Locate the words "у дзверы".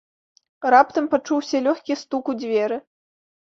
2.35-2.83